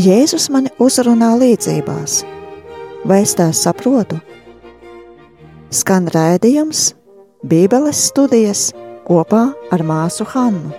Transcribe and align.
Jēzus 0.00 0.46
mani 0.54 0.70
uzrunā 0.80 1.32
līdzībās, 1.36 2.20
vai 3.04 3.18
es 3.24 3.34
tās 3.36 3.58
saprotu? 3.66 4.20
Skan 5.70 6.06
raidījums, 6.14 6.94
Bībeles 7.44 8.00
studijas 8.08 8.70
kopā 9.04 9.42
ar 9.72 9.84
māsu 9.84 10.24
Hannu. 10.32 10.72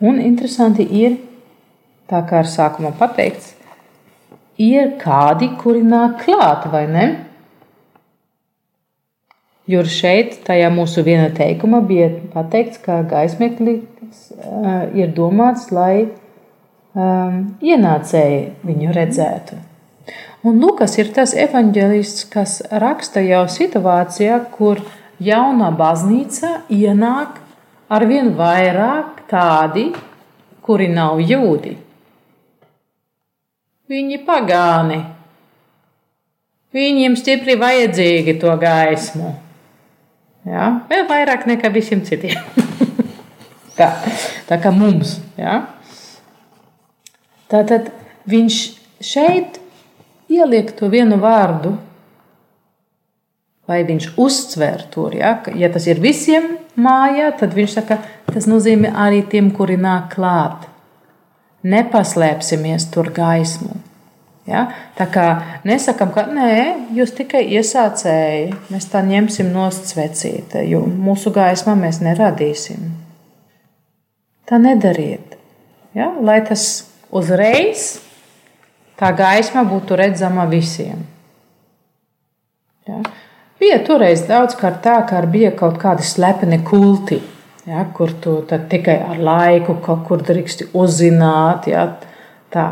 Un 0.00 0.20
interesanti 0.22 0.86
ir, 1.02 1.18
tā 2.08 2.22
kā 2.28 2.40
ir 2.44 2.48
sākumā 2.48 2.94
pateikts, 2.96 3.52
ir 4.60 4.94
kādi, 5.02 5.50
kuri 5.60 5.82
nāk 5.84 6.22
klāt, 6.24 6.70
vai 6.72 6.86
ne? 6.88 7.06
Jo 9.68 9.82
šeit, 9.84 10.38
tajā 10.46 10.70
mūsu 10.72 11.04
viena 11.04 11.28
teikuma, 11.34 11.82
bija 11.84 12.08
pateikts, 12.32 12.80
ka 12.80 13.02
gaismeklis 13.06 14.30
uh, 14.32 14.88
ir 14.96 15.12
domāts, 15.14 15.68
lai 15.74 16.08
um, 16.94 17.42
ienācēji 17.60 18.40
viņu 18.66 18.94
redzētu. 18.96 19.58
Un 20.48 20.56
Lukas 20.62 20.96
ir 20.96 21.10
tas 21.12 21.34
evanģēlists, 21.36 22.24
kas 22.32 22.56
raksta 22.72 23.20
jau 23.20 23.44
situācijā, 23.52 24.38
kur 24.54 24.80
jaunā 25.20 25.68
baznīca 25.76 26.62
ienāk 26.72 27.36
ar 27.92 28.06
vien 28.08 28.32
vairāk 28.38 29.26
tādi, 29.28 29.90
kuri 30.64 30.88
nav 30.88 31.20
jūdi. 31.20 31.76
Viņi 33.90 34.20
pagāni. 34.24 35.00
Viņiem 36.70 37.16
stipri 37.18 37.56
vajadzīgi 37.58 38.38
to 38.40 38.54
gaismu. 38.62 39.34
Ja? 40.48 40.70
Vēl 40.88 41.06
vairāk 41.10 41.46
nekā 41.50 41.70
visiem 41.74 42.04
citiem. 42.06 42.40
tā, 43.78 43.90
tā 44.48 44.60
kā 44.62 44.72
mums. 44.74 45.18
Ja? 45.40 45.62
Tātad 47.50 47.90
viņš 48.30 48.58
šeit 49.04 49.58
ieliek 50.30 50.72
to 50.78 50.88
vienu 50.92 51.18
vārdu, 51.20 51.74
vai 53.70 53.82
viņš 53.86 54.12
uztver 54.20 54.86
to. 54.90 55.10
Ja? 55.14 55.36
ja 55.54 55.70
tas 55.72 55.86
ir 55.90 56.02
visiem 56.02 56.56
mājā, 56.80 57.30
tad 57.38 57.54
viņš 57.54 57.76
saka, 57.80 58.00
tas 58.30 58.48
nozīmē 58.50 58.94
arī 58.94 59.22
tiem, 59.26 59.52
kuri 59.54 59.78
nāk 59.80 60.12
klāt 60.14 60.66
nepaslēpsimies 61.66 62.88
tur 62.94 63.10
gaismu. 63.14 63.76
Ja? 64.50 64.64
Tā 64.98 65.06
kā 65.12 65.26
nesakām, 65.68 66.10
ka 66.14 66.26
nē, 66.26 66.54
jūs 66.96 67.14
tikai 67.16 67.44
iesācēji, 67.56 68.50
mēs 68.72 68.88
tā 68.90 69.04
ņemsim 69.06 69.52
nost 69.54 69.92
svecīti, 69.92 70.64
jo 70.72 70.82
mūsu 70.84 71.32
gaismā 71.34 71.76
mēs 71.78 72.02
neradīsim. 72.04 72.90
Tā 74.50 74.58
nedariet. 74.58 75.38
Ja? 75.94 76.10
Lai 76.18 76.40
tas 76.46 76.66
uzreiz 77.14 78.00
tā 78.98 79.14
gaisma 79.16 79.62
būtu 79.64 79.96
redzama 80.00 80.44
visiem. 80.50 81.06
Ja? 82.90 83.00
Bija 83.60 83.78
toreiz 83.86 84.24
daudzkārt 84.26 84.82
tā, 84.82 84.96
ka 85.06 85.20
bija 85.30 85.52
kaut 85.54 85.78
kādi 85.78 86.02
slepeni 86.06 86.58
kulti 86.66 87.20
ja, 87.66 87.84
kur 87.94 88.12
tu 88.20 88.40
tikai 88.68 88.98
ar 89.04 89.18
laiku 89.20 89.76
kaut 89.84 90.06
kur 90.08 90.22
drīksti 90.24 90.70
uzzināt. 90.76 91.68
Ja, 91.70 91.86
tā. 92.52 92.66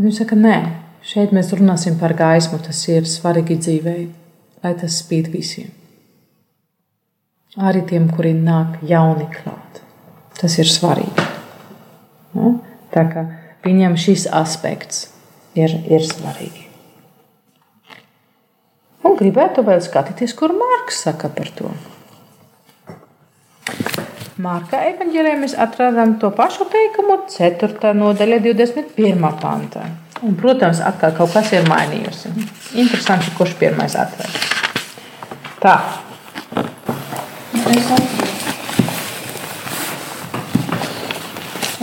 Viņš 0.00 0.24
saka, 0.24 0.38
nē, 0.38 0.56
šeit 1.04 1.32
mēs 1.36 1.52
runāsim 1.56 1.98
par 2.00 2.14
gaismu, 2.18 2.58
tas 2.64 2.80
ir 2.88 3.08
svarīgi 3.08 3.58
dzīvei, 3.60 4.02
lai 4.64 4.74
tas 4.80 5.00
spīd 5.02 5.30
visiem. 5.32 5.70
Arī 7.54 7.84
tiem, 7.86 8.08
kuri 8.10 8.32
nāk 8.34 8.80
jauni 8.88 9.28
klāt. 9.30 9.82
Tas 10.40 10.58
ir 10.58 10.66
svarīgi. 10.66 11.26
Ja? 12.34 12.52
Tā 12.94 13.04
kā 13.12 13.24
viņam 13.64 13.94
šis 13.98 14.26
aspekts 14.42 15.08
ir, 15.54 15.70
ir 15.86 16.02
svarīgi. 16.02 16.64
Un 19.04 19.18
gribētu 19.18 19.62
vēl 19.66 19.82
skatīties, 19.84 20.34
kur 20.34 20.54
Mārks 20.56 21.04
saka 21.06 21.30
par 21.30 21.50
to. 21.54 21.70
Marka 24.44 24.80
evanģēlijā 24.88 25.36
mēs 25.38 25.54
atradām 25.62 26.16
to 26.18 26.32
pašu 26.34 26.66
teikumu 26.72 27.20
4. 27.30 27.92
nodaļa, 27.94 28.40
21. 28.42 29.28
pantā. 29.38 29.84
Un, 30.22 30.36
protams, 30.38 30.80
atkal 30.80 31.12
kaut 31.16 31.34
kas 31.34 31.50
ir 31.52 31.66
mainījusi. 31.68 32.32
Interesanti, 32.80 33.32
kurš 33.38 33.56
pirmais 33.60 33.96
atver. 33.98 34.30
Tā. 35.62 35.76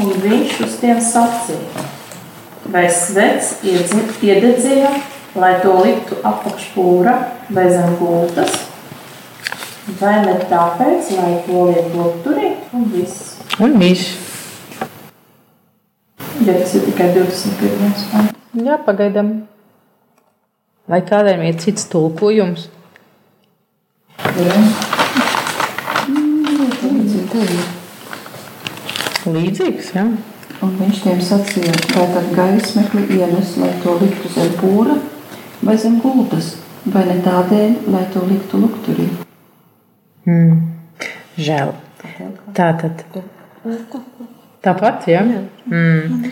Un 0.02 0.12
viņš 0.24 0.58
uz 0.66 0.80
tiem 0.82 1.02
sacīja, 1.04 1.86
vai 2.74 2.88
svets 2.90 3.58
iededzīja, 3.66 4.92
lai 5.36 5.54
to 5.62 5.78
liktu 5.84 6.18
apakšpūra 6.26 7.16
vai 7.54 7.70
zem 7.70 7.98
gultas, 8.00 8.62
Vai 10.00 10.20
ne 10.24 10.36
tāpēc, 10.46 11.08
lai 11.18 11.32
to 11.46 11.64
liek 11.72 11.94
lukturī 11.98 12.52
un 12.78 12.86
viss? 12.94 13.34
Un 13.60 13.80
viss. 13.82 14.31
Ja 16.42 16.54
tas 16.58 16.76
ir 16.76 16.86
tikai 16.88 17.12
21. 17.16 17.76
pants. 18.12 18.34
Jā, 18.58 18.78
pagaidām. 18.86 19.32
Vai 20.90 21.02
kādam 21.06 21.44
ir 21.46 21.60
cits 21.62 21.86
tulkojums? 21.92 22.68
Jā. 24.42 24.58
Līdzīgs, 29.32 29.94
jā. 29.96 30.06
Un 30.62 30.76
viņš 30.78 31.00
tiem 31.06 31.22
sacīja, 31.26 31.74
vai 31.94 32.10
tad 32.16 32.34
gaismekli 32.36 33.08
ienes, 33.18 33.56
lai 33.62 33.72
to 33.86 33.96
liktu 34.02 34.30
zem 34.34 34.54
pūra 34.60 34.98
vai 35.62 35.78
zem 35.78 36.00
gultas, 36.02 36.56
vai 36.86 37.06
ne 37.06 37.20
tādēļ, 37.26 37.76
lai 37.94 38.04
to 38.14 38.26
liktu 38.26 38.62
lukturī. 38.62 39.08
Mm. 40.26 40.62
Žēl. 41.38 41.74
Tā 42.58 42.74
tad. 42.82 43.06
Tāpat, 44.62 45.08
ja? 45.10 45.22
Mm. 45.66 46.26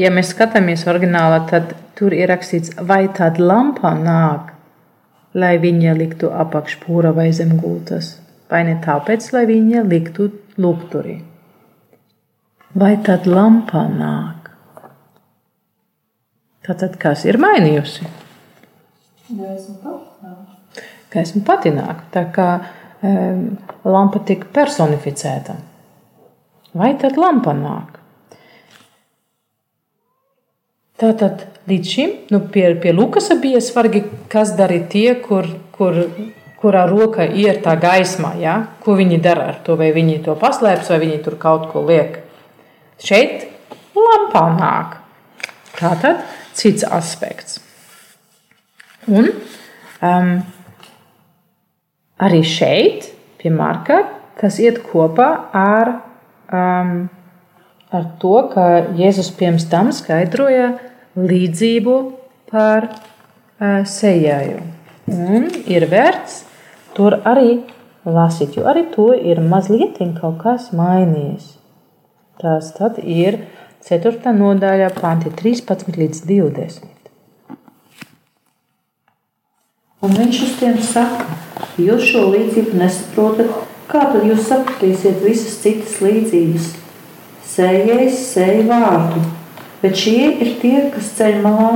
Ja 0.00 0.10
mēs 0.10 0.32
skatāmies 0.34 0.82
oriģinālā, 0.90 1.44
tad 1.50 1.74
tur 1.98 2.14
ir 2.16 2.30
rakstīts, 2.30 2.72
vai 2.86 3.04
tāda 3.14 3.44
lampa 3.44 3.92
nāk, 3.94 4.50
lai 5.38 5.54
viņa 5.62 5.94
liktu 5.98 6.32
apakšpūra 6.34 7.12
vai 7.14 7.28
zem 7.36 7.54
gultas, 7.60 8.16
vai 8.50 8.64
ne 8.66 8.80
tāpēc, 8.82 9.30
lai 9.36 9.44
viņa 9.50 9.84
liktu 9.86 10.30
lukturī. 10.58 11.20
Vai 12.74 12.96
tāda 13.06 13.30
lampa 13.30 13.84
nāk? 13.90 14.50
Tātad 16.66 16.98
kas 17.02 17.24
ir 17.26 17.38
mainījusi? 17.42 18.10
Gaisma 21.10 21.46
pati 21.46 21.72
nāk. 21.74 22.04
Tā 22.14 22.26
kā 22.34 22.50
lampa 23.86 24.22
tika 24.26 24.50
personificēta. 24.54 25.69
Vai 26.76 26.92
tad 27.00 27.16
lampa 27.18 27.54
nāk? 27.56 27.96
Tātad 31.00 31.46
līdz 31.70 31.92
šim 31.94 32.10
nu, 32.30 32.42
pie, 32.52 32.66
pie 32.80 32.92
Lukasa 32.92 33.38
bija 33.40 33.62
svarīgi, 33.64 34.04
kas 34.30 34.52
darīja 34.58 34.88
tie, 34.92 35.06
kur, 35.24 35.48
kur, 35.72 35.96
kurā 36.60 36.84
roka 36.90 37.24
ir 37.24 37.62
tā 37.64 37.74
gaisma. 37.80 38.34
Ja? 38.38 38.58
Ko 38.84 38.98
viņi 38.98 39.20
dara 39.24 39.48
ar 39.54 39.62
to? 39.64 39.78
Vai 39.80 39.90
viņi 39.96 40.20
to 40.26 40.36
paslēpj, 40.38 40.90
vai 40.92 41.00
viņi 41.06 41.22
tur 41.24 41.38
kaut 41.40 41.70
ko 41.72 41.82
liek. 41.88 42.20
Šeit 43.00 43.48
lampā 43.96 44.44
nāk. 44.58 44.98
Tātad 45.80 46.20
cits 46.58 46.84
aspekts. 46.84 47.62
Un 49.08 49.30
um, 50.04 50.30
arī 52.20 52.42
šeit, 52.44 53.08
pie 53.40 53.50
Marka, 53.54 54.02
tas 54.36 54.60
iet 54.60 54.82
kopā 54.84 55.30
ar, 55.56 55.94
um, 56.52 57.08
ar 57.90 58.06
to, 58.22 58.34
ka 58.52 58.66
Jēzus 58.98 59.32
pirms 59.38 59.66
tam 59.70 59.90
skaidroja 59.94 60.72
līdzību 61.18 61.96
par 62.50 62.90
uh, 62.90 63.80
sejēju. 63.86 64.60
Un 65.10 65.48
ir 65.70 65.88
vērts 65.90 66.42
tur 66.94 67.18
arī 67.26 67.60
lasīt, 68.06 68.56
jo 68.58 68.66
arī 68.70 68.86
to 68.94 69.10
ir 69.14 69.40
mazliet 69.42 69.98
kaut 70.20 70.38
kas 70.42 70.70
mainījies. 70.76 71.56
Tas 72.40 72.70
tad 72.76 73.00
ir 73.02 73.42
4. 73.84 74.32
nodaļā, 74.36 74.90
panti 74.96 75.32
13 75.32 75.96
līdz 75.96 76.22
20. 76.28 76.86
Un 80.00 80.14
viņš 80.16 80.38
uz 80.46 80.52
tiem 80.56 80.78
saka, 80.80 81.26
jūs 81.76 82.06
šo 82.08 82.22
līdzību 82.32 82.78
nesaprotat, 82.80 83.50
kā 83.90 84.06
tad 84.12 84.26
jūs 84.26 84.46
sapratīsiet 84.48 85.22
visas 85.24 85.58
citas 85.62 85.98
līdzības? 86.04 86.68
Sējais 87.50 88.20
sēja 88.30 88.66
vārdu, 88.68 89.22
bet 89.82 89.96
šie 89.98 90.28
ir 90.44 90.52
tie, 90.62 90.76
kas 90.94 91.10
ceļ 91.18 91.40
malā, 91.44 91.70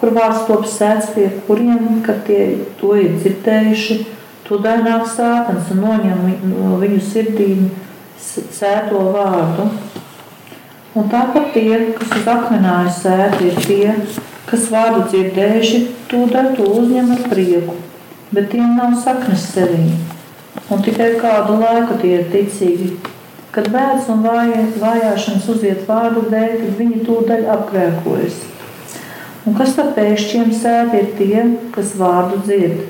kur 0.00 0.14
vārds 0.16 0.46
top 0.48 0.64
sēdz 0.66 1.12
pie 1.14 1.28
kuriem, 1.46 2.00
kad 2.06 2.24
tie 2.26 2.40
to 2.80 2.96
ir 2.98 3.14
dzirdējuši, 3.20 3.98
to 4.48 4.58
daināk 4.64 5.06
sātans 5.06 5.70
un 5.70 5.84
noņem 5.84 6.24
no 6.50 6.80
viņu 6.80 7.00
sirdīm 7.12 7.68
sēto 8.20 9.04
vārdu. 9.14 9.68
Un 10.98 11.06
tāpat 11.12 11.52
tie, 11.54 11.92
kas 11.94 12.16
uz 12.18 12.30
akmenāja 12.32 12.90
sēta, 12.96 13.44
ir 13.46 13.60
tie, 13.62 13.92
kas 14.50 14.66
vārdu 14.72 15.04
dzirdējuši, 15.12 15.84
tūdaļ 16.10 16.54
to 16.56 16.66
uzņem 16.80 17.12
ar 17.14 17.28
prieku, 17.30 17.76
bet 18.34 18.50
tiem 18.50 18.74
nav 18.80 18.96
saknes 19.04 19.52
sevī. 19.52 19.84
Un 20.70 20.84
tikai 20.86 21.16
kādu 21.18 21.56
laiku 21.58 21.96
tie 21.98 22.20
ir 22.20 22.28
ticīgi. 22.30 22.92
Kad 23.50 23.72
bēdas 23.74 24.06
un 24.12 24.20
vājā, 24.22 24.60
vājāšanas 24.78 25.48
uziet 25.50 25.82
vārdu 25.88 26.22
dēļ, 26.30 26.52
tad 26.60 26.76
viņi 26.78 27.00
tūdaļ 27.08 27.48
apgrēkojas. 27.56 28.36
Un 29.48 29.56
kas 29.58 29.74
tad 29.74 29.96
pēkšņiem 29.96 30.52
sēta 30.54 31.00
ir 31.00 31.10
tie, 31.18 31.42
kas 31.74 31.96
vārdu 31.98 32.38
dzird? 32.44 32.84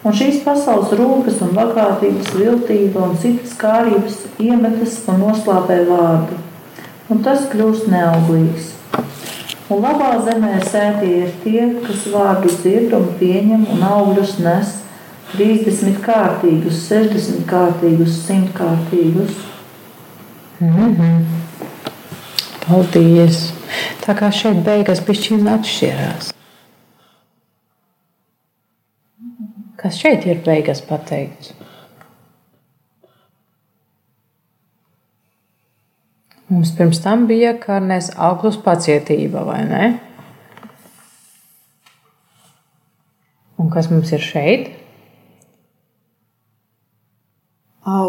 Un 0.00 0.16
šīs 0.16 0.40
pasaules 0.46 0.94
rūpes 0.96 1.42
un 1.44 1.52
bagātības, 1.58 2.32
viltība 2.32 3.04
un 3.04 3.18
citas 3.20 3.52
kārības 3.60 4.22
iemetas 4.40 4.96
un 5.12 5.20
noslāpē 5.20 5.82
vārdu, 5.90 6.38
un 7.12 7.20
tas 7.26 7.44
kļūst 7.52 7.90
neauglīgs. 7.92 8.70
Un 9.68 9.84
labā 9.84 10.14
zemē 10.24 10.56
sētie 10.64 11.12
ir 11.26 11.34
tie, 11.44 11.66
kas 11.84 12.08
vārdu 12.14 12.48
dzird 12.48 12.96
un 12.96 13.10
pieņem 13.20 13.68
un 13.74 13.84
augļus 13.90 14.38
nes 14.40 14.78
30 15.34 16.00
kārtīgus, 16.04 16.82
60 16.88 17.46
kārtīgus, 17.50 18.16
100 18.26 18.50
kārtīgus. 18.56 19.36
Mm 20.60 20.96
-hmm. 20.96 21.24
Paldies! 22.66 23.52
Tā 24.04 24.14
kā 24.18 24.30
šeit 24.34 24.64
beigas 24.66 25.00
pišķiņa 25.06 25.54
atšķirās. 25.54 26.32
Kas 29.76 29.96
šeit 29.96 30.26
ir 30.26 30.42
beigas 30.44 30.82
pateikts? 30.84 31.54
Mums 36.50 36.72
pirms 36.74 36.98
tam 36.98 37.28
bija 37.30 37.54
karnēs 37.62 38.10
augļus 38.18 38.56
pacietība, 38.64 39.44
vai 39.46 39.60
ne? 39.70 39.84
Un 43.56 43.70
kas 43.70 43.90
mums 43.90 44.10
ir 44.12 44.20
šeit? 44.24 44.79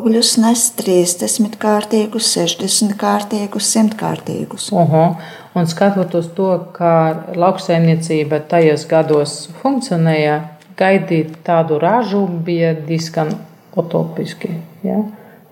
Augļus 0.02 0.32
nes 0.42 0.62
30 0.80 1.60
kārtīgus, 1.62 2.32
60 2.34 2.96
kārtīgus, 2.98 3.68
100 3.70 3.98
kārtīgus. 4.00 4.72
Uh 4.74 4.90
-huh. 4.90 5.16
Un 5.54 5.68
skatoties 5.68 6.32
to, 6.34 6.48
kā 6.74 7.22
lauksaimniecība 7.36 8.40
tajos 8.50 8.88
gados 8.90 9.50
funkcionēja, 9.62 10.40
gaidīt 10.78 11.36
tādu 11.44 11.78
ražu 11.80 12.24
bija 12.28 12.74
diezgan 12.74 13.30
utopiski. 13.76 14.50
Ja? 14.84 15.04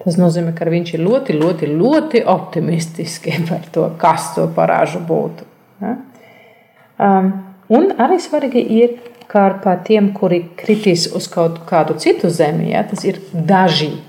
Tas 0.04 0.18
nozīmē, 0.18 0.56
ka 0.58 0.66
viņš 0.66 0.94
ir 0.94 1.06
ļoti, 1.06 1.38
ļoti, 1.44 1.70
ļoti 1.78 2.26
optimistiski 2.26 3.38
par 3.50 3.70
to, 3.72 3.92
kas 3.98 4.34
to 4.36 4.48
parāžu 4.56 5.00
būtu. 5.00 5.46
Ja? 5.82 5.96
Um, 6.98 7.34
un 7.70 7.92
arī 7.98 8.18
svarīgi 8.18 8.66
ir, 8.82 8.98
kā 9.28 9.62
par 9.64 9.84
tiem, 9.86 10.14
kuri 10.14 10.50
kritīs 10.58 11.12
uz 11.14 11.28
kaut 11.28 11.60
kādu 11.70 11.94
citu 12.02 12.30
zemi, 12.30 12.72
ja? 12.72 12.84
tas 12.84 13.06
ir 13.06 13.22
daži. 13.34 14.09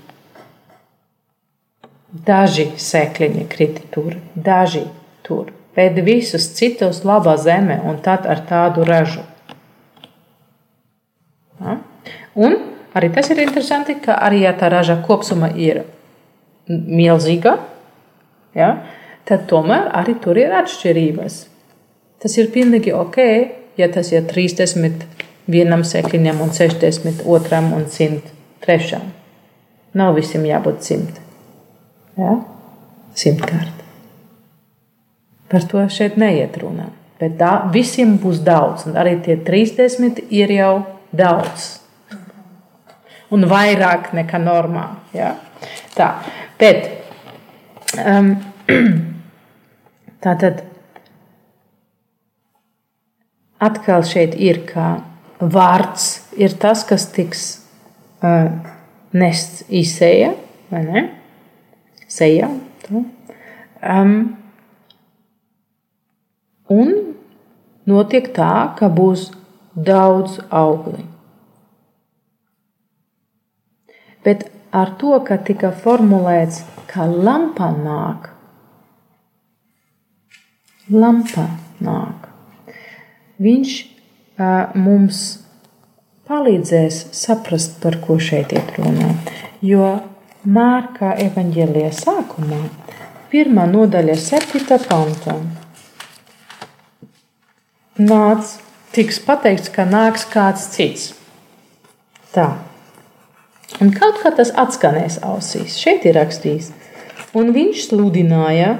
Daži 2.11 2.65
sēkliņi 2.75 3.45
krita 3.47 3.85
tur, 3.93 4.17
daži 4.35 4.83
tur, 5.23 5.53
bet 5.75 5.95
visus 6.03 6.49
citus 6.57 7.05
labā 7.07 7.37
zeme 7.39 7.77
un 7.87 8.01
tad 8.03 8.27
ar 8.27 8.41
tādu 8.49 8.83
ražu. 8.83 9.23
Ja? 11.61 11.77
Un 12.35 12.57
arī 12.91 13.13
tas 13.15 13.31
ir 13.31 13.39
interesanti, 13.45 13.95
ka 14.03 14.19
arī 14.27 14.43
ja 14.43 14.51
tā 14.59 14.67
raža 14.73 14.97
kopsuma 15.07 15.53
ir 15.55 15.85
milzīga, 16.67 17.55
ja, 18.59 18.73
tad 19.23 19.47
tomēr 19.47 19.87
arī 19.95 20.17
tur 20.19 20.39
ir 20.39 20.51
atšķirības. 20.59 21.39
Tas 22.21 22.37
ir 22.37 22.51
pilnīgi 22.51 22.91
ok, 22.91 23.17
ja 23.79 23.87
tas 23.87 24.11
ir 24.11 24.27
30 24.27 25.07
vienam 25.47 25.87
sēkliņam 25.87 26.43
un 26.43 26.51
60 26.59 27.23
otram 27.23 27.71
un 27.73 27.87
100 27.87 28.35
trešam. 28.67 29.13
Nav 29.95 30.15
visiem 30.19 30.43
jābūt 30.47 30.83
100. 30.83 31.30
Ja? 32.19 32.37
Simtkārt. 33.15 33.83
Par 35.51 35.67
to 35.67 35.83
šeit 35.91 36.17
neiet 36.19 36.57
runa. 36.61 36.87
Bet 37.21 37.35
tā, 37.37 37.51
visiem 37.73 38.15
būs 38.21 38.39
daudz, 38.45 38.87
un 38.89 38.97
arī 38.97 39.17
tie 39.21 39.35
30 39.45 40.23
ir 40.33 40.53
jau 40.55 40.73
daudz. 41.13 41.67
Un 43.31 43.45
vairāk 43.47 44.09
nekā 44.15 44.39
normāli. 44.41 45.19
Ja? 45.19 45.35
Tā, 45.95 46.09
bet 46.59 46.89
um, 47.99 48.33
tā 50.23 50.35
tad 50.41 50.63
atkal 53.61 54.03
šeit 54.07 54.35
ir, 54.39 54.63
ka 54.65 55.03
vārds 55.41 56.09
ir 56.39 56.57
tas, 56.59 56.83
kas 56.87 57.05
tiks 57.13 57.45
uh, 58.25 58.49
nests 59.13 59.65
izsēja, 59.69 60.33
vai 60.71 60.85
ne? 60.87 61.09
Sejā. 62.11 62.49
Tā. 62.83 63.03
Um, 63.81 64.15
un 66.69 66.91
notiek 67.87 68.27
tā, 68.35 68.51
ka 68.77 68.91
būs 68.91 69.29
daudz 69.75 70.41
augļu. 70.51 71.05
Bet 74.25 74.49
ar 74.75 74.93
to, 75.01 75.15
ka 75.25 75.39
tika 75.41 75.71
formulēts, 75.71 76.61
ka 76.91 77.07
lampa 77.07 77.71
nāk, 77.73 78.29
lampa 80.91 81.47
nāk, 81.81 82.27
viņš 83.41 83.73
uh, 83.81 84.75
mums 84.75 85.23
palīdzēs 86.29 87.07
saprast, 87.17 87.79
par 87.81 87.97
ko 88.03 88.19
šeit 88.21 88.53
ir 88.55 88.67
runa. 88.77 89.15
Jo 89.65 90.10
Mārkā 90.41 91.11
evanģēlijā 91.21 91.91
sākumā, 91.93 92.63
pirmā 93.29 93.67
nodaļa, 93.69 94.15
septītā 94.17 94.79
pantā, 94.87 95.35
nāca 98.01 98.57
tiks 98.95 99.19
pateikts, 99.21 99.69
ka 99.69 99.85
nāks 99.85 100.25
kāds 100.31 100.65
cits. 100.73 101.11
Tā. 102.33 102.47
Un 103.81 103.91
kaut 103.93 104.17
kā 104.23 104.31
tas 104.35 104.49
atskanēs 104.57 105.19
ausīs. 105.21 105.77
Šeit 105.77 106.07
ir 106.09 106.17
rakstīts, 106.17 106.71
un 107.37 107.53
viņš 107.53 107.85
sludināja, 107.91 108.79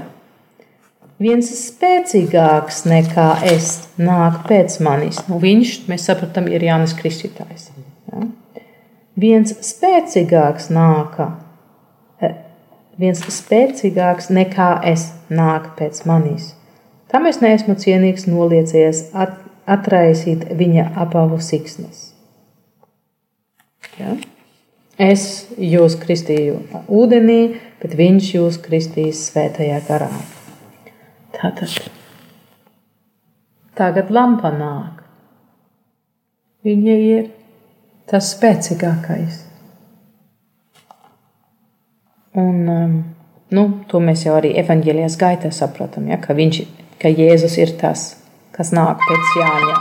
viens 1.21 1.53
spēcīgāks 1.59 2.83
nekā 2.89 3.29
es 3.53 3.69
nāk 4.01 4.41
pēc 4.49 4.79
manis. 4.81 5.21
Nu, 5.29 5.37
viņš, 5.37 5.77
mēs 5.91 6.09
saprotam, 6.09 6.49
ir 6.49 6.65
Jānis 6.65 6.97
Kristītājs. 6.97 7.69
Ja? 8.09 8.25
Viens 9.21 9.53
spēcīgāks 9.61 10.71
nāka, 10.73 11.29
e, 11.35 11.50
viens 13.01 13.21
spēcīgāks 13.35 14.29
nekā 14.33 14.71
es 14.91 15.09
nāk 15.29 15.73
pēc 15.79 16.03
manis. 16.09 16.53
Tam 17.11 17.27
es 17.27 17.41
neesmu 17.43 17.75
cienīgs 17.75 18.27
noliecies 18.29 19.07
at, 19.11 19.35
atraisīt 19.67 20.47
viņa 20.57 20.91
apavu 21.03 21.41
siksnas. 21.43 22.11
Ja? 23.99 24.15
Es 25.01 25.47
jūs 25.57 25.97
kristīju 25.99 26.59
ūdenī, 26.91 27.57
bet 27.81 27.97
viņš 27.97 28.31
jūs 28.35 28.61
kristīs 28.61 29.25
svētajā 29.31 29.81
garā. 29.87 30.11
Tātad 31.35 31.79
tagad 33.77 34.11
lampa 34.13 34.51
nāk. 34.53 34.99
Viņa 36.61 36.97
ir 37.01 37.31
tas 38.11 38.35
spēcīgākais. 38.35 39.50
Un, 42.37 42.59
um, 42.71 42.93
nu, 43.51 43.65
to 43.91 43.99
mēs 44.03 44.25
jau 44.25 44.37
arī 44.37 44.53
evanģēlijas 44.61 45.17
gaitā 45.19 45.51
saprotam, 45.55 46.07
ja, 46.07 46.19
ka, 46.21 46.35
viņš, 46.37 46.61
ka 47.01 47.11
Jēzus 47.11 47.57
ir 47.59 47.75
tas, 47.81 48.05
kas 48.55 48.71
nāk 48.75 49.03
pēc 49.03 49.33
Jāņa. 49.41 49.77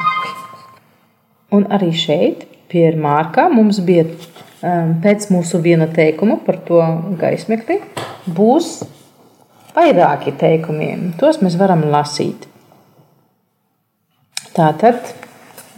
Un 1.55 1.67
arī 1.75 1.91
šeit, 1.95 2.47
pie 2.71 2.89
Mārka, 2.99 3.49
mums 3.51 3.79
bija 3.87 4.07
um, 4.07 4.97
pēc 5.03 5.29
mūsu 5.35 5.63
viena 5.63 5.87
teikuma 5.91 6.39
par 6.47 6.61
to 6.67 6.83
gaismekli, 7.21 7.81
būs 8.27 8.81
vairāki 9.75 10.35
teikumi. 10.39 10.93
Tos 11.21 11.41
mēs 11.43 11.59
varam 11.61 11.87
lasīt. 11.91 12.47
Tātad 14.51 15.13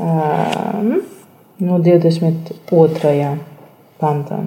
um, 0.00 1.02
no 1.60 1.78
22. 1.84 3.30
pantā, 4.00 4.40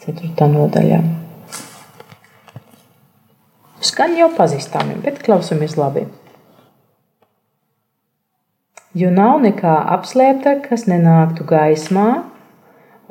4. 0.00 0.46
nodaļā. 0.48 0.98
Skan 3.84 4.14
jau 4.16 4.30
pazīstami, 4.32 4.96
bet 5.04 5.20
klausamies 5.26 5.76
labi. 5.76 6.06
Jo 8.96 9.10
nav 9.12 9.42
nekā 9.44 9.74
apslēpta, 9.96 10.56
kas 10.64 10.86
nenāktu 10.88 11.44
gaismā, 11.52 12.08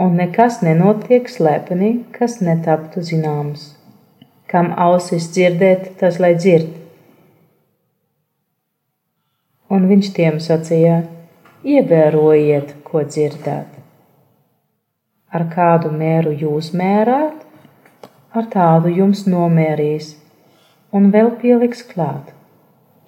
un 0.01 0.17
nekas 0.17 0.59
nenotiek 0.65 1.29
slēpenī, 1.29 1.91
kas 2.15 2.39
netaptu 2.41 3.05
zināms. 3.05 3.75
Kam 4.49 4.73
ausis 4.73 5.29
dzirdēt, 5.35 5.91
tas 6.01 6.17
lai 6.17 6.33
dzird. 6.41 6.73
Un 9.69 9.85
viņš 9.91 10.15
tiem 10.17 10.41
sacīja: 10.41 11.03
Ievērojiet, 11.61 12.79
ko 12.87 13.05
dzirdēt. 13.05 13.78
Ar 15.29 15.45
kādu 15.53 15.91
mēru 15.93 16.33
jūs 16.33 16.71
mērāt, 16.73 17.43
ar 18.33 18.47
tādu 18.49 18.89
jums 18.93 19.25
nomērīs, 19.29 20.15
un 20.93 21.11
vēl 21.13 21.35
pieliks 21.41 21.83
klāt. 21.91 22.33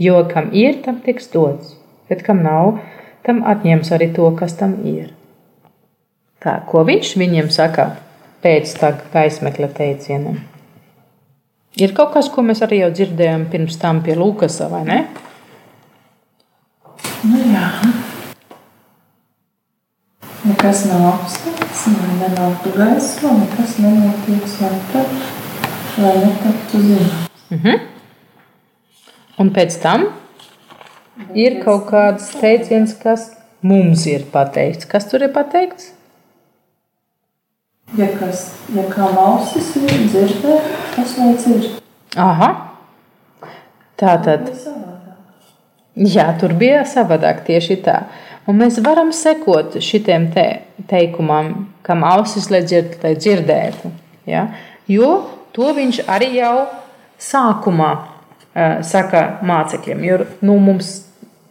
Jo 0.02 0.24
kam 0.30 0.52
ir, 0.58 0.82
tam 0.86 1.02
tiks 1.06 1.30
dots, 1.34 1.76
bet 2.10 2.24
kam 2.26 2.44
nav, 2.46 2.78
tam 3.26 3.44
atņems 3.46 3.92
arī 3.94 4.12
to, 4.16 4.30
kas 4.38 4.56
tam 4.58 4.78
ir. 4.86 5.12
Tā, 6.42 6.58
ko 6.66 6.82
viņš 6.86 7.16
viņiem 7.22 7.52
saka 7.54 7.92
pēc 8.42 8.74
tam 8.82 9.02
gaismekļa 9.14 9.70
teicienam? 9.78 10.40
Ir 11.78 11.94
kaut 11.96 12.16
kas, 12.16 12.28
ko 12.34 12.44
mēs 12.44 12.64
arī 12.66 12.82
jau 12.82 12.90
dzirdējām 12.92 13.46
pirms 13.54 13.78
tam 13.80 14.02
pie 14.04 14.18
Lūkasa, 14.18 14.68
vai 14.74 14.82
ne? 14.90 14.98
Nu, 17.22 17.38
jā. 17.54 17.68
Nekas 20.42 20.88
nav 20.90 21.06
apstāts, 21.14 21.61
lai 21.88 22.16
nenāktu 22.20 22.74
gaisma, 22.76 23.32
nekas 23.40 23.78
nenotiek 23.82 24.48
slēpts, 24.56 25.30
lai 25.98 26.16
netaptu 26.24 26.82
zināms. 26.88 27.30
Mm 27.50 27.60
-hmm. 27.64 27.80
Un 29.38 29.50
pēc 29.50 29.82
tam 29.82 30.06
ir 31.34 31.64
kaut 31.64 31.88
kāds 31.90 32.30
teiciens, 32.42 32.94
kas 33.04 33.32
mums 33.62 34.06
ir 34.06 34.26
pateikts. 34.32 34.86
Kas 34.86 35.10
tur 35.10 35.24
ir 35.24 35.34
pateikts? 35.34 35.92
Ja, 37.98 38.08
kas, 38.20 38.46
ja 38.76 38.84
kā 38.88 39.08
ausis 39.20 39.76
ir 39.76 39.90
dzirdēt, 40.08 40.68
tas 40.96 41.18
lai 41.18 41.34
dzird. 41.36 41.82
Aha. 42.16 42.52
Tā 44.00 44.16
tad. 44.24 44.48
Jā, 45.96 46.30
tur 46.40 46.54
bija 46.56 46.86
savādāk 46.88 47.44
tieši 47.50 47.76
tā. 47.84 47.98
Un 48.50 48.58
mēs 48.58 48.80
varam 48.82 49.12
sekot 49.14 49.78
šitiem 49.84 50.32
te 50.34 50.46
teikumam, 50.90 51.70
kam 51.86 52.06
ausis 52.08 52.50
lai 52.54 52.64
dzird, 52.66 52.98
lai 53.04 53.14
dzirdētu. 53.20 53.92
Ja? 54.30 54.48
Jo 54.90 55.12
to 55.56 55.74
viņš 55.78 56.04
arī 56.10 56.32
jau 56.40 56.56
sākumā 57.22 57.92
uh, 57.94 58.80
saka 58.86 59.42
mācekļiem. 59.46 60.06
Jo 60.08 60.22
nu, 60.42 60.58
mums 60.64 60.94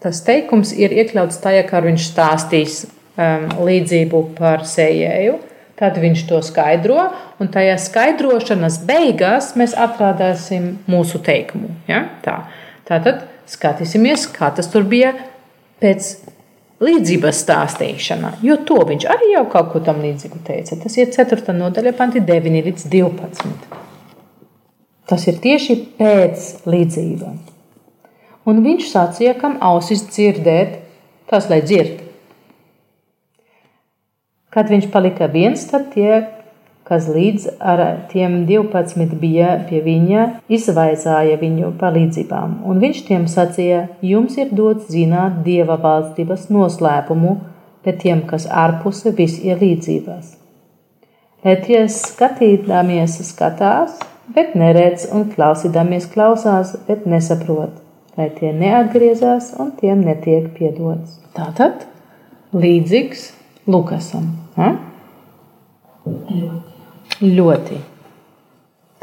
tas 0.02 0.23
teikums 0.26 0.73
ir 0.75 0.94
iekļauts 0.97 1.38
tajā, 1.44 1.62
kā 1.68 1.82
viņš 1.85 2.09
stāstīs 2.09 2.80
um, 2.87 3.47
līdzību 3.68 4.25
par 4.38 4.66
sējēju. 4.68 5.38
Tad 5.80 5.97
viņš 5.97 6.26
to 6.28 6.42
skaidro, 6.44 7.06
un 7.40 7.49
tajā 7.52 7.78
skaidrošanas 7.80 8.82
beigās 8.88 9.54
mēs 9.56 9.73
atrādāsim 9.78 10.75
mūsu 10.90 11.23
teikumu. 11.25 11.70
Ja? 11.88 12.02
Tā. 12.25 12.42
Tātad 12.88 13.25
skatīsimies, 13.49 14.26
kā 14.35 14.50
tas 14.56 14.68
tur 14.73 14.85
bija 14.88 15.14
pēc 15.80 16.11
līdzības 16.80 17.42
stāstīšana, 17.44 18.34
jo 18.44 18.56
to 18.68 18.80
viņš 18.88 19.06
arī 19.12 19.34
jau 19.34 19.44
kaut 19.52 19.70
ko 19.75 19.82
tam 19.84 20.00
līdzīgu 20.04 20.40
teica. 20.46 20.78
Tas 20.80 20.96
ir 20.96 21.12
4. 21.12 21.54
nodaļa, 21.56 21.92
panti 21.99 22.22
9 22.25 22.64
līdz 22.70 22.87
12. 22.92 23.78
Tas 25.10 25.26
ir 25.28 25.40
tieši 25.42 25.76
pēc 25.99 26.46
līdzībām. 26.70 27.40
Un 28.49 28.62
viņš 28.64 28.87
sacīja, 28.88 29.34
kam 29.40 29.58
ausis 29.62 30.06
dzirdēt, 30.08 30.78
tas 31.30 31.50
lai 31.52 31.60
dzird. 31.66 32.00
Kad 34.50 34.70
viņš 34.72 34.88
palika 34.90 35.28
viens, 35.30 35.62
tad 35.70 35.92
tie 35.92 36.25
kas 36.90 37.06
līdz 37.06 37.47
ar 37.62 37.80
tiem 38.11 38.32
12 38.49 39.14
bija 39.23 39.52
pie 39.68 39.78
viņa, 39.85 40.25
izvaicāja 40.50 41.37
viņu 41.38 41.70
palīdzībām, 41.78 42.56
un 42.66 42.82
viņš 42.82 43.02
tiem 43.06 43.28
sacīja: 43.30 43.85
Jums 44.02 44.35
ir 44.42 44.50
dots 44.50 44.90
zināt 44.90 45.44
dieva 45.47 45.78
valstības 45.78 46.49
noslēpumu, 46.50 47.37
bet 47.87 48.02
tiem, 48.02 48.25
kas 48.26 48.49
ārpuse 48.50 49.14
visielīdzībās. 49.14 50.35
Lai 51.47 51.54
tie 51.64 51.85
skatīdamies 51.88 53.14
skatās, 53.28 53.94
bet 54.35 54.56
neredz, 54.59 55.06
un 55.14 55.28
klausīdamies 55.30 56.11
klausās, 56.11 56.75
bet 56.88 57.06
nesaprot, 57.09 57.78
lai 58.18 58.28
tie 58.37 58.50
neatgriezās 58.56 59.54
un 59.62 59.70
tiem 59.78 60.02
netiek 60.04 60.50
piedots. 60.59 61.20
Tātad 61.38 61.87
līdzīgs 62.52 63.30
Lukasam. 63.70 64.35
Ha? 64.59 64.75
Ļoti. 66.11 66.69
Ļoti. 67.20 67.76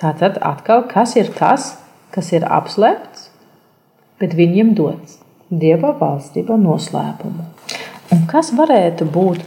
Tātad 0.02 0.40
atkal, 0.42 0.88
kas 0.90 1.12
ir 1.22 1.28
tas, 1.38 1.76
kas 2.10 2.32
ir 2.34 2.46
apslēpts, 2.50 3.28
bet 4.18 4.34
viņiem 4.38 4.74
dots 4.78 5.20
Dieva 5.48 5.94
valstība 5.96 6.58
noslēpumu. 6.60 7.46
Un 8.12 8.24
kas 8.28 8.50
varētu 8.58 9.06
būt 9.08 9.44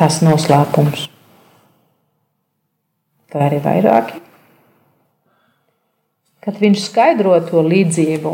tas 0.00 0.22
noslēpums? 0.24 1.04
Vai 3.30 3.44
arī 3.46 3.60
vairāki? 3.62 4.18
Kad 6.40 6.56
viņš 6.58 6.86
skaidro 6.88 7.36
to 7.46 7.60
līdzību, 7.62 8.32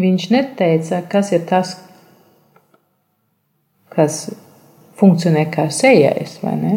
viņš 0.00 0.26
neteica, 0.32 1.04
kas 1.12 1.30
ir 1.36 1.44
tas, 1.46 1.76
kas 3.92 4.24
funkcionē 5.00 5.46
kā 5.52 5.68
sējais, 5.72 6.38
vai 6.42 6.54
ne? 6.60 6.76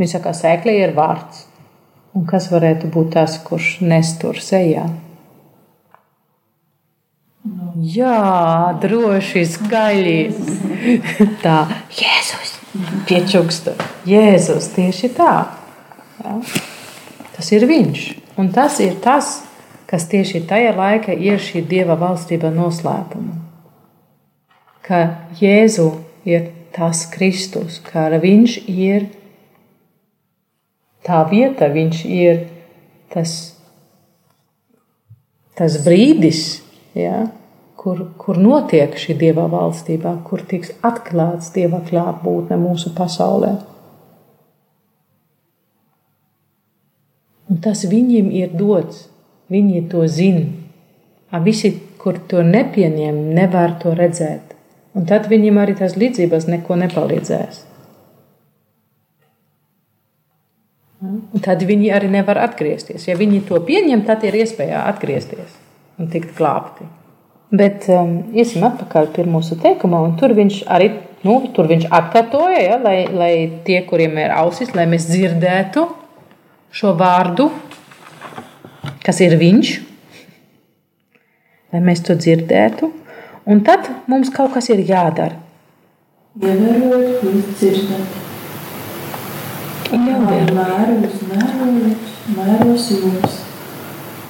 Viņš 0.00 0.16
saka, 0.16 0.32
sēkļa 0.36 0.74
ir 0.80 0.96
vārds. 0.96 1.44
Un 2.16 2.24
kas 2.26 2.48
varētu 2.50 2.88
būt 2.90 3.12
tas, 3.14 3.36
kurš 3.46 3.78
nestur 3.86 4.40
sejā? 4.42 4.88
Jā, 7.80 8.16
droši, 8.82 9.44
skaļi. 9.48 10.18
tā, 11.44 11.58
Jēzus, 11.96 12.56
piečuksta. 13.08 13.76
Jēzus, 14.08 14.72
tieši 14.74 15.12
tā. 15.16 15.34
Jā. 16.20 16.34
Tas 17.36 17.52
ir 17.56 17.64
viņš. 17.70 18.02
Un 18.40 18.50
tas 18.52 18.80
ir 18.84 18.98
tas, 19.04 19.38
kas 19.88 20.04
tieši 20.10 20.42
tajā 20.50 20.74
laikā 20.76 21.14
ir 21.16 21.40
šī 21.40 21.62
Dieva 21.68 21.96
valstība 22.00 22.50
noslēpuma. 22.52 23.38
Ka 24.84 25.00
Jēzu 25.40 25.90
ir 26.28 26.50
tas 26.74 27.04
Kristus, 27.12 27.80
kā 27.84 28.08
viņš 28.20 28.56
ir 28.68 29.08
tā 31.06 31.22
vieta, 31.30 31.68
viņš 31.72 32.04
ir 32.06 32.44
tas, 33.12 33.34
tas 35.58 35.78
brīdis, 35.84 36.60
ja, 36.94 37.26
kur, 37.80 38.04
kur 38.20 38.38
notiek 38.38 38.94
šī 39.00 39.16
dieva 39.18 39.46
valstībā, 39.50 40.18
kur 40.28 40.44
tiks 40.46 40.74
atklāts 40.84 41.52
dieva 41.56 41.80
klātbūtne 41.86 42.60
mūsu 42.60 42.92
pasaulē. 42.96 43.56
Un 47.50 47.58
tas 47.64 47.82
viņiem 47.88 48.28
ir 48.30 48.52
dots, 48.54 49.08
viņi 49.50 49.88
to 49.90 50.04
zina. 50.06 50.46
Visi, 51.42 51.72
kur 51.98 52.18
to 52.30 52.44
nepieņem, 52.46 53.18
nevar 53.34 53.74
to 53.82 53.94
redzēt. 53.96 54.49
Un 54.98 55.06
tad 55.06 55.28
viņam 55.30 55.60
arī 55.62 55.76
tās 55.78 55.96
līdzības 55.98 56.48
neko 56.50 56.78
nepalīdzēs. 56.80 57.66
Un 61.00 61.42
tad 61.44 61.62
viņi 61.64 61.92
arī 61.96 62.10
nevar 62.12 62.42
atgriezties. 62.42 63.06
Ja 63.08 63.16
viņi 63.16 63.44
to 63.48 63.60
pieņem, 63.64 64.02
tad 64.08 64.26
ir 64.28 64.36
iespēja 64.42 64.82
atgriezties 64.90 65.54
un 66.00 66.10
tikt 66.12 66.34
glābti. 66.36 66.88
Bet 67.50 67.86
um, 67.90 68.18
iesim 68.36 68.64
atpakaļ 68.66 69.08
pie 69.14 69.24
mūsu 69.26 69.56
teikuma, 69.62 70.02
un 70.06 70.12
tur 70.20 70.34
viņš 70.36 70.60
arī 70.70 70.90
nu, 71.26 71.36
tur 71.54 71.68
viņš 71.70 71.88
atkārtoja, 71.90 72.60
ja, 72.62 72.76
lai, 72.82 72.98
lai 73.10 73.32
tie, 73.66 73.80
kuriem 73.88 74.18
ir 74.22 74.34
ausis, 74.36 74.72
lai 74.76 74.86
mēs 74.90 75.08
dzirdētu 75.10 75.86
šo 76.70 76.94
vārdu, 76.98 77.48
kas 79.04 79.20
ir 79.24 79.34
viņš, 79.40 79.72
lai 81.74 81.82
mēs 81.84 82.04
to 82.06 82.16
dzirdētu. 82.18 82.92
Un 83.50 83.64
tad 83.66 83.88
mums 84.06 84.28
kaut 84.30 84.52
kas 84.54 84.68
ir 84.70 84.84
jādara. 84.86 85.34
Ievērojot, 86.38 87.24
jūs 87.26 87.48
dzirdat. 87.58 88.18
Ievēro. 89.90 90.52
Mēru 90.54 90.98
uz 91.08 91.24
mērojot, 91.26 92.12
mēros 92.36 92.86
jums. 92.94 93.40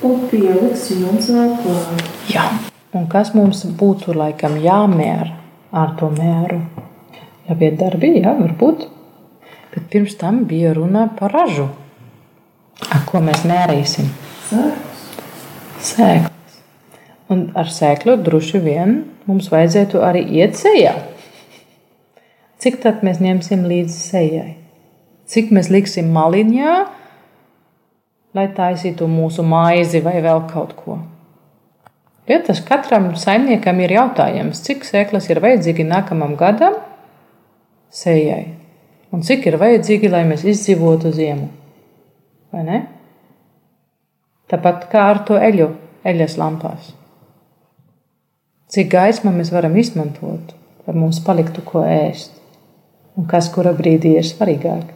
Un 0.08 0.24
pieliks 0.30 0.86
jums 0.94 1.28
vēl 1.34 1.52
klāt. 1.60 2.06
Jā. 2.32 2.46
Un 2.96 3.04
kas 3.12 3.34
mums 3.36 3.60
būtu 3.82 4.16
laikam 4.16 4.56
jāmēra 4.64 5.36
ar 5.76 5.92
to 6.00 6.08
mēru? 6.16 6.62
Jā, 7.44 7.58
bija 7.60 7.76
darbi, 7.84 8.14
jā, 8.22 8.32
varbūt. 8.40 8.88
Bet 9.74 9.92
pirms 9.92 10.16
tam 10.16 10.46
bija 10.48 10.72
runa 10.80 11.10
par 11.20 11.36
ražu. 11.36 11.68
Ar 12.88 13.04
ko 13.04 13.20
mēs 13.20 13.44
mērīsim? 13.44 14.08
Sēks. 14.48 15.08
Sēklas. 15.92 16.39
Un 17.30 17.44
ar 17.54 17.68
sēklu 17.70 18.16
droši 18.26 18.58
vien 18.64 18.96
mums 19.28 19.50
vajadzētu 19.52 20.00
arī 20.02 20.24
iet 20.40 20.58
sejā. 20.58 20.96
cik 22.60 22.80
tad 22.82 23.04
mēs 23.06 23.20
ņemsim 23.22 23.62
līdzi 23.70 24.00
sejai? 24.00 24.50
Cik 25.30 25.52
mēs 25.54 25.70
liksim 25.70 26.10
maliņā, 26.12 26.74
lai 28.34 28.46
taisītu 28.56 29.06
mūsu 29.08 29.46
maizi 29.46 30.02
vai 30.02 30.18
vēl 30.20 30.42
kaut 30.50 30.74
ko? 30.76 30.98
Ja 32.28 32.42
tas 32.46 32.60
katram 32.66 33.14
saimniekam 33.16 33.80
ir 33.80 33.94
jautājums, 33.94 34.60
cik 34.66 34.84
sēklas 34.86 35.30
ir 35.30 35.40
vajadzīgi 35.42 35.86
nākamam 35.86 36.36
gadam 36.38 36.76
sejai, 37.90 38.54
un 39.14 39.22
cik 39.26 39.46
ir 39.50 39.58
vajadzīgi, 39.58 40.10
lai 40.10 40.26
mēs 40.28 40.44
izdzīvotu 40.50 41.14
ziemu. 41.14 41.48
Vai 42.50 42.66
ne? 42.66 42.86
Tāpat 44.50 44.90
kā 44.90 45.10
ar 45.14 45.22
to 45.26 45.38
eļu, 45.38 45.70
eļas 46.06 46.38
lampās. 46.38 46.96
Cik 48.70 48.86
gaisma 48.86 49.32
mēs 49.34 49.48
varam 49.50 49.72
izmantot, 49.80 50.52
lai 50.86 50.92
mums 50.94 51.18
paliktu 51.26 51.64
ko 51.66 51.80
ēst, 51.82 52.36
un 53.18 53.26
kas 53.30 53.48
kura 53.50 53.72
brīdī 53.74 54.12
ir 54.20 54.28
svarīgāk. 54.28 54.92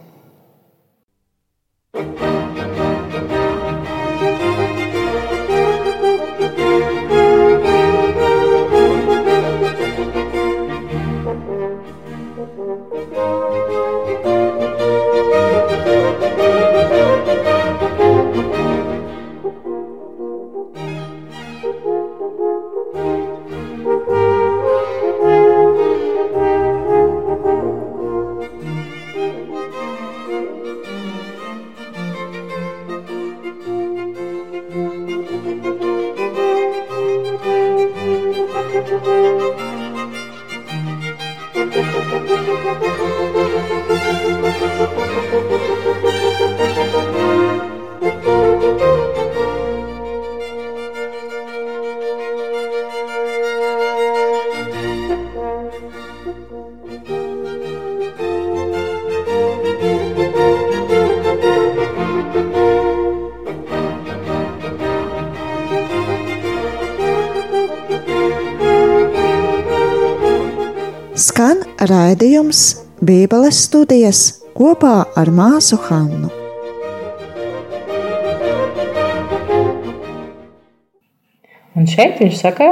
Raidījums 71.89 72.61
Bībeles 73.05 73.59
studijas 73.67 74.21
kopā 74.55 75.03
ar 75.19 75.29
māsu 75.35 75.77
Hannu. 75.87 76.31
Un 81.75 81.89
šeit 81.91 82.21
viņš 82.21 82.37
saka, 82.39 82.69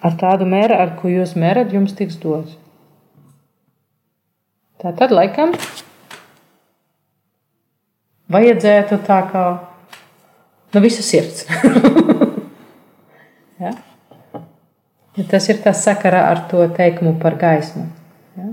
ar 0.00 0.16
tādu 0.20 0.46
mēru, 0.48 0.78
ar 0.78 0.94
ko 0.98 1.10
jūs 1.12 1.34
mērat, 1.38 1.74
jums 1.76 1.92
tiks 1.98 2.16
dots. 2.22 2.56
Tā 4.78 4.94
tad 4.96 5.12
laikam 5.12 5.52
vajadzētu 8.32 9.00
tā 9.06 9.18
kā 9.32 9.44
no 10.74 10.82
visas 10.84 11.08
sirds. 11.10 11.44
ja? 13.62 13.74
Ja 15.18 15.24
tas 15.26 15.48
ir 15.50 15.58
tas 15.64 15.80
sakarā 15.82 16.20
ar 16.30 16.44
to 16.50 16.62
teikumu 16.76 17.16
par 17.18 17.34
gaismu. 17.40 17.88
Ja? 18.38 18.52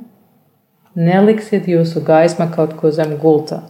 Neliksiet 0.97 1.67
jūsu 1.69 2.01
gaisma 2.05 2.47
kaut 2.49 2.73
ko 2.79 2.89
zem 2.89 3.13
gulta. 3.21 3.61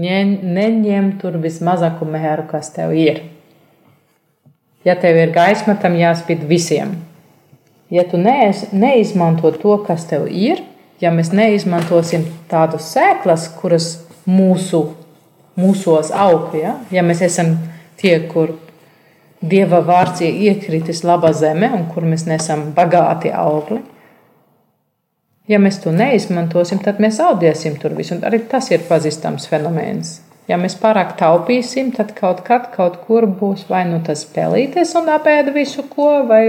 Neņem 0.00 1.10
tur 1.20 1.36
vismazāko 1.42 2.08
mēru, 2.08 2.46
kas 2.48 2.72
tev 2.72 2.94
ir. 2.96 3.20
Ja 4.86 4.96
tev 4.96 5.18
ir 5.20 5.34
gaisma, 5.34 5.76
tam 5.76 5.98
jāspīd 6.00 6.46
visiem. 6.48 6.96
Ja 7.92 8.06
tu 8.08 8.16
neiz, 8.16 8.64
neizmanto 8.72 9.52
to, 9.52 9.76
kas 9.84 10.08
tev 10.08 10.24
ir, 10.32 10.64
ja 11.04 11.12
mēs 11.12 11.34
neizmantosim 11.36 12.24
tādas 12.48 12.88
sēklas, 12.94 13.50
kuras 13.60 13.90
mūsu, 14.24 14.86
mūsos 15.60 16.08
aug, 16.16 16.54
ja? 16.56 16.78
ja 16.88 17.04
mēs 17.04 17.20
esam 17.28 17.58
tie, 18.00 18.16
kur 18.32 18.56
Dieva 19.42 19.80
vārds 19.82 20.22
ir 20.22 20.36
iekritis 20.48 21.02
labā 21.02 21.32
zeme 21.34 21.72
un 21.74 21.88
kur 21.90 22.06
mēs 22.06 22.28
nesam 22.28 22.68
bagāti 22.76 23.32
augli, 23.34 23.80
ja 25.50 25.58
mēs 25.58 25.80
to 25.82 25.90
neizmantosim, 25.94 26.78
tad 26.84 27.00
mēs 27.02 27.18
zaudēsim 27.18 27.78
tur 27.82 27.96
visu. 27.98 28.20
Arī 28.22 28.44
tas 28.50 28.70
ir 28.70 28.84
pazīstams 28.86 29.48
fenomens. 29.50 30.20
Ja 30.50 30.58
mēs 30.58 30.74
pārāk 30.78 31.14
taupīsim, 31.18 31.92
tad 31.96 32.14
kaut 32.18 32.42
kad 32.46 32.70
kaut 32.74 33.00
kur 33.06 33.26
būs 33.26 33.66
vai 33.70 33.84
nu 33.88 34.00
tas 34.06 34.24
pelītes 34.26 34.94
un 34.98 35.10
apēda 35.10 35.54
visu 35.54 35.84
ko, 35.90 36.24
vai 36.28 36.44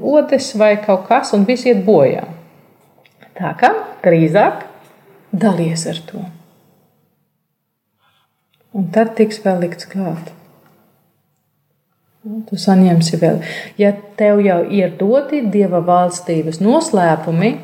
odes 0.00 0.50
vai 0.56 0.74
kaut 0.84 1.06
kas, 1.08 1.32
un 1.36 1.46
viss 1.48 1.68
iet 1.68 1.84
bojā. 1.84 2.26
Tā 3.38 3.52
kā 3.60 3.70
drīzāk 4.04 4.64
dalies 5.32 5.86
ar 5.88 6.00
to. 6.08 6.24
Un 8.76 8.90
tad 8.94 9.14
tiks 9.18 9.40
vēl 9.44 9.64
likts 9.64 9.88
klāt. 9.88 10.32
Tu 12.28 12.58
saņemsi 12.60 13.18
vēl. 13.22 13.38
Ja 13.80 13.94
tev 14.18 14.42
jau 14.44 14.58
ir 14.74 14.92
doti 15.00 15.40
dieva 15.48 15.80
valstības 15.84 16.60
noslēpumi, 16.60 17.54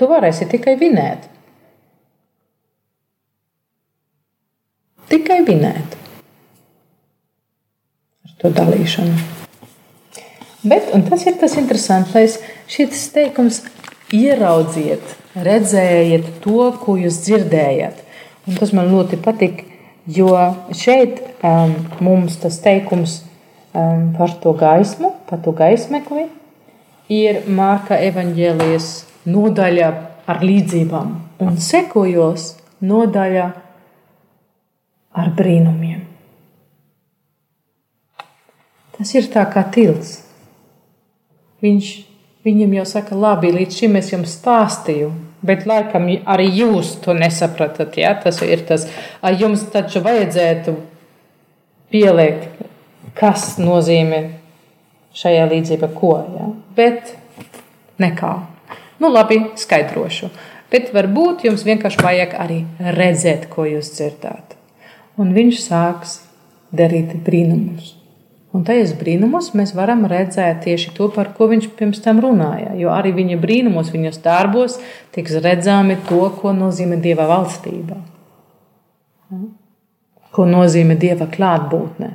tu 0.00 0.08
varēsi 0.08 0.48
tikai 0.48 0.78
vinēt. 0.80 1.26
Tikai 5.10 5.40
vinēt 5.44 5.98
ar 8.24 8.34
to 8.40 8.52
dalīšanu. 8.56 9.18
Bet, 10.62 10.90
un 10.94 11.04
tas 11.08 11.24
ir 11.28 11.36
tas 11.40 11.56
interesantais, 11.60 12.38
šis 12.68 13.06
teikums 13.14 13.62
ieraudziet, 14.16 15.16
redzējiet 15.36 16.28
to, 16.44 16.70
ko 16.82 16.96
jūs 17.00 17.22
dzirdējat. 17.24 18.00
Un 18.48 18.56
tas 18.58 18.72
man 18.76 18.90
ļoti 18.92 19.20
patīk, 19.24 19.64
jo 20.16 20.34
šeit 20.76 21.20
um, 21.44 21.74
mums 22.00 22.38
tas 22.42 22.58
teikums 22.64 23.20
um, 23.74 24.10
par 24.18 24.34
to 24.42 24.52
gaismu, 24.58 25.14
par 25.28 25.42
to 25.44 25.54
gaismekli, 25.56 26.28
ir 27.10 27.42
Mārka 27.50 27.98
evaņģēlijas 28.10 28.90
nodaļa 29.30 29.90
ar 30.30 30.44
līdzībām 30.46 31.16
un 31.42 31.58
sekojos 31.60 32.54
nodaļa 32.80 33.48
ar 35.20 35.32
brīnumiem. 35.36 36.06
Tas 38.96 39.14
ir 39.16 39.30
tā 39.32 39.46
kā 39.48 39.64
tilts. 39.72 40.18
Viņš 41.64 41.88
viņam 42.44 42.74
jau 42.78 42.86
saka, 42.88 43.16
labi, 43.16 43.52
līdz 43.54 43.78
šim 43.82 43.96
es 44.00 44.10
jums 44.12 44.36
stāstīju, 44.38 45.10
bet 45.46 45.66
laikam 45.68 46.08
arī 46.28 46.48
jūs 46.60 46.96
to 47.04 47.14
nesapratat. 47.16 47.96
Ja? 48.00 48.14
Tas 48.20 48.42
ir 48.46 48.64
tas, 48.68 48.86
jums 49.40 49.64
taču 49.72 50.02
vajadzētu 50.04 50.76
pielikt, 51.90 52.62
kas 53.18 53.56
nozīmē 53.60 54.22
šajā 55.16 55.48
līdzība 55.50 55.90
ko. 55.96 56.14
Ja? 56.36 56.52
Bet 56.76 57.16
nekā. 58.02 58.36
Nu, 59.00 59.08
labi, 59.10 59.42
skaidrošu. 59.58 60.30
Bet 60.70 60.92
varbūt 60.94 61.48
jums 61.48 61.66
vienkārši 61.66 62.04
vajag 62.04 62.38
arī 62.38 62.62
redzēt, 62.94 63.48
ko 63.50 63.66
jūs 63.66 63.94
dzirdāt 63.96 64.50
un 65.20 65.34
viņš 65.36 65.62
sāks 65.62 66.18
darīt 66.72 67.12
brīnumus. 67.26 67.94
Un 68.50 68.64
tajos 68.66 68.96
brīnumos 68.98 69.52
mēs 69.54 69.70
varam 69.78 70.02
redzēt 70.10 70.64
tieši 70.64 70.90
to, 70.96 71.06
par 71.14 71.28
ko 71.36 71.46
viņš 71.52 71.68
pirms 71.78 72.00
tam 72.02 72.18
runāja. 72.22 72.72
Jo 72.78 72.90
arī 72.90 73.12
viņa 73.14 73.36
brīnumos, 73.38 73.92
viņas 73.94 74.18
darbos 74.24 74.80
tiks 75.14 75.36
redzami 75.44 75.94
to, 76.08 76.24
ko 76.40 76.50
nozīmē 76.56 76.98
dieva 77.02 77.28
valstība. 77.30 78.00
Ko 80.34 80.46
nozīmē 80.50 80.96
dieva 80.98 81.28
klātbūtne. 81.30 82.10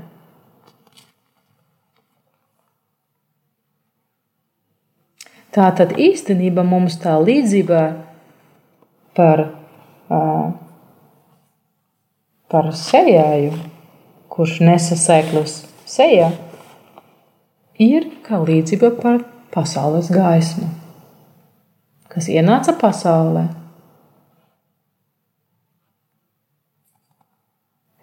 Tā 5.55 5.69
tad 5.71 5.93
īstenībā 5.95 6.65
mums 6.67 6.97
tā 6.99 7.13
līdzība 7.15 7.85
par 9.15 9.45
par 12.51 12.67
sejēju, 12.75 13.55
kurš 14.31 14.59
nesa 14.67 14.99
sēklas 14.99 15.55
sejā, 15.95 16.31
ir 17.81 18.09
kā 18.25 18.39
līdzība 18.43 18.95
par 19.01 19.23
pasaules 19.55 20.11
gaismu. 20.13 20.71
kas 22.15 22.29
ienāca 22.31 22.71
pasaulē, 22.79 23.41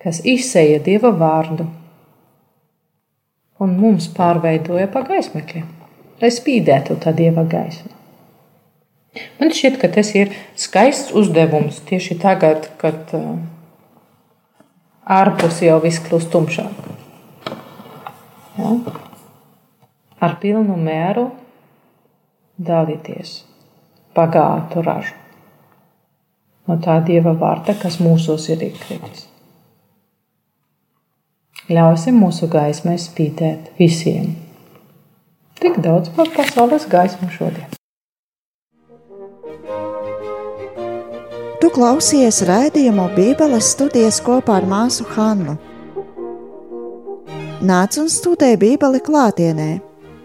kas 0.04 0.18
izsēja 0.28 0.82
dieva 0.84 1.14
vārdu 1.16 1.64
un 3.62 3.72
mums 3.78 4.10
pārveidoja 4.12 4.90
pa 4.92 5.00
gaismekļiem, 5.08 5.64
lai 6.20 6.30
spīdētu 6.34 6.98
tā 7.00 7.14
dieva 7.16 7.46
gaisma. 7.48 7.96
Man 9.40 9.52
šķiet, 9.52 9.80
ka 9.80 9.88
tas 9.96 10.12
ir 10.16 10.32
skaists 10.60 11.16
uzdevums 11.16 11.80
tieši 11.88 12.18
tagad, 12.20 12.68
kad 12.80 13.12
uh, 13.16 13.36
ārpus 15.20 15.64
jau 15.64 15.80
viss 15.84 16.04
kļūst 16.04 16.32
tumšāk. 16.32 16.91
Ja? 18.58 18.74
Ar 20.22 20.36
pilnu 20.42 20.76
mēru 20.76 21.30
dalīties 22.60 23.40
bagātu 24.16 24.84
ražu 24.84 25.18
no 26.68 26.78
tā 26.78 27.00
dieva 27.06 27.34
vārta, 27.34 27.74
kas 27.74 27.98
mūsos 28.02 28.48
ir 28.52 28.62
iekritis. 28.68 29.26
Ļausim 31.72 32.18
mūsu 32.18 32.48
gaismai 32.50 32.96
spīdēt 33.00 33.72
visiem. 33.78 34.34
Tik 35.62 35.78
daudz 35.82 36.10
par 36.14 36.30
pasaules 36.34 36.88
gaismu 36.90 37.30
šodien. 37.34 37.70
Tu 41.62 41.70
klausies 41.70 42.42
raidījumu 42.48 43.06
Bībeles 43.16 43.70
studijas 43.76 44.18
kopā 44.26 44.58
ar 44.58 44.66
māsu 44.66 45.06
Hannu. 45.14 45.54
Nāc 47.62 47.94
un 48.02 48.08
studē 48.10 48.58
Bībeli 48.58 48.98
klātienē, 49.06 49.78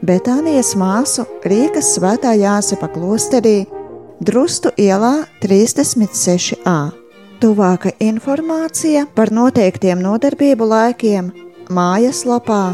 Betānijas 0.10 0.74
māsu 0.74 1.22
Rīgas 1.46 1.94
svētā 1.94 2.34
Jāsepa 2.34 2.90
klosterī, 2.90 3.70
Drustu 4.18 4.74
ielā 4.82 5.30
36a. 5.44 6.98
Tuvāka 7.38 7.94
informācija 8.02 9.06
par 9.14 9.30
noteiktiem 9.30 10.02
nodarbību 10.02 10.66
laikiem 10.66 11.30
mājaslapā 11.70 12.74